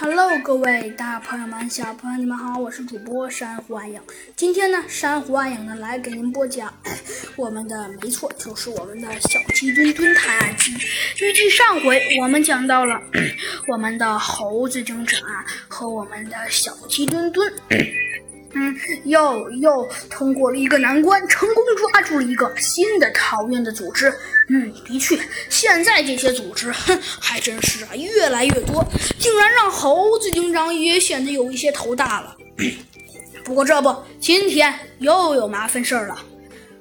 [0.00, 4.00] Hello，各位大朋友们、小朋友们，你们好，我是主播珊瑚暗影。
[4.36, 6.72] 今天呢，珊瑚暗影呢来给您播讲
[7.34, 10.72] 我们的，没错，就是我们的小鸡墩墩探案记。
[11.20, 13.02] 预计上回我们讲到了
[13.66, 17.52] 我们的猴子警长啊和我们的小鸡墩墩。
[18.54, 18.74] 嗯，
[19.04, 24.12] 又又通过了一个难关，成功抓住了一个新的讨厌的组织。
[24.48, 25.18] 嗯，的确，
[25.50, 28.82] 现在这些组织，哼，还真是啊，越来越多，
[29.18, 32.36] 竟然让猴子警长也显得有一些头大了。
[33.44, 36.18] 不过这不，今天又有麻烦事儿了。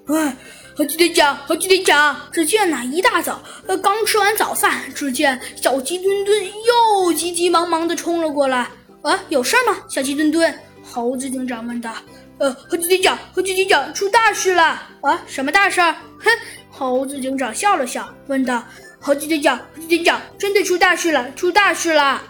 [0.08, 0.38] 哎，
[0.78, 3.42] 猴子队长，猴子队长，只见呐，一大早，
[3.84, 8.70] 刚吃完早饭，只见小鸡墩墩又急急忙忙地冲了过来。
[9.02, 10.58] 啊，有事吗，小鸡墩墩？
[10.98, 11.94] 猴子警长问道
[12.40, 14.82] ：“呃，猴子警长，猴子警长，出大事了！
[15.02, 15.80] 啊，什么大事？”
[16.18, 16.28] 哼，
[16.72, 18.64] 猴子警长笑了笑，问道
[19.00, 22.23] ：“猴子警长，猴子警长，真的出大事了，出大事了！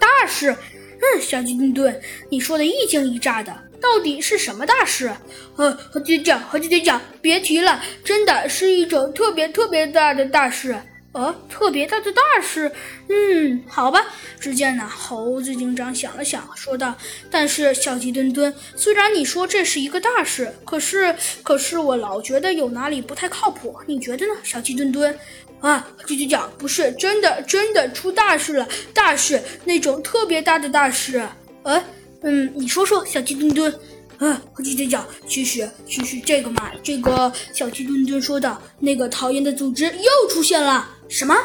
[0.00, 0.50] 大事？
[0.50, 5.12] 嗯，小鸡墩墩，你说的一惊一乍的，到底是什么大事？
[5.54, 10.76] 呃，猴子警长，猴子警长，别提了，真的是一种特别特别大的大事。”
[11.12, 12.72] 呃，特别大的大事，
[13.08, 14.02] 嗯，好吧。
[14.40, 16.96] 只见呢，猴子警长想了想，说道
[17.30, 23.76] ：“但是小鸡墩墩，虽然你说这是一个大事，可是，可是我老觉得有哪里不太靠谱。
[23.86, 25.16] 你觉得呢，小鸡墩墩？
[25.60, 31.22] 啊，鸡警长，不是真的，真的出大事了，大事，那种特别大的大事。
[31.62, 31.84] 呃，
[32.22, 33.72] 嗯，你说说，小鸡墩墩。”
[34.18, 40.88] 啊，猴子警长，其实其实这个嘛，这个小鸡墩墩说的那个讨厌的组织又出现了。
[41.12, 41.36] 什么？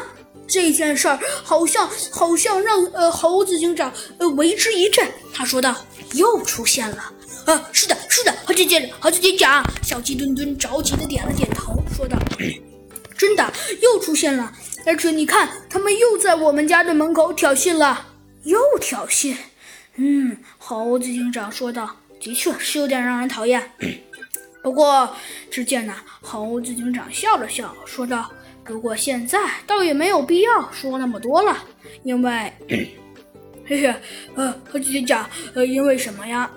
[0.48, 5.06] 这件事儿好像好像让呃猴子警长呃为之一振。
[5.34, 5.76] 他说道
[6.14, 7.12] ：“又出现了。”
[7.44, 9.62] 呃，是的，是的，猴子警长，猴子警长。
[9.82, 12.16] 小鸡墩墩着急的点了点头，说道
[13.18, 13.52] ：“真的，
[13.82, 14.50] 又出现了。
[14.86, 18.06] 而且你看，他们又在我们家的门口挑衅了，
[18.44, 19.36] 又挑衅。”
[19.96, 21.96] 嗯，猴子警长说道。
[22.20, 23.70] 的确是有点让人讨厌，
[24.60, 25.14] 不过
[25.52, 28.28] 只见呢，猴子警长笑了笑，说道
[28.68, 31.56] ：“不过现在倒也没有必要说那么多了，
[32.02, 33.94] 因为，嘿嘿，
[34.34, 36.50] 呃，和姐姐讲，呃，因为什么呀？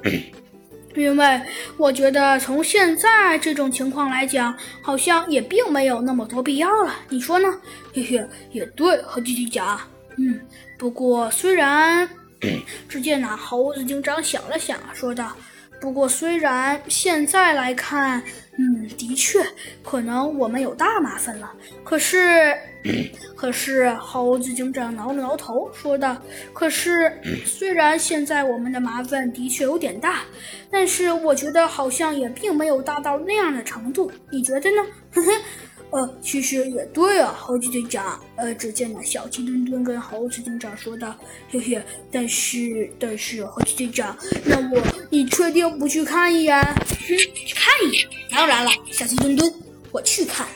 [0.93, 1.41] 因为
[1.77, 6.93] 我觉得从现在这种情况来讲，好像也并没有那么多必要了。
[7.07, 7.47] 你说呢？
[7.93, 9.79] 嘿嘿，也对，和弟弟讲。
[10.17, 10.37] 嗯，
[10.77, 12.07] 不过虽然，
[12.89, 15.31] 只见那，猴子警长想了想，说道。”
[15.81, 18.21] 不过，虽然现在来看，
[18.57, 19.39] 嗯，的确
[19.83, 21.51] 可能我们有大麻烦了。
[21.83, 22.55] 可是，
[23.35, 26.15] 可是猴子警长挠了挠头，说道
[26.53, 27.11] ：“可是，
[27.45, 30.21] 虽然现在我们的麻烦的确有点大，
[30.69, 34.11] 但是我觉得好像也并没有大到那样的程度。
[34.31, 34.85] 你觉得呢？”
[35.91, 38.19] 呃，其实也对啊，猴子警长。
[38.35, 41.15] 呃，只见那小鸡墩墩跟猴子警长说道
[41.51, 46.63] ：“嘿嘿，但是，但是，猴子警长，那我，你确定不去看一眼？
[46.63, 48.07] 哼去看一眼？
[48.31, 49.53] 当然了，小鸡墩墩，
[49.91, 50.47] 我去看。”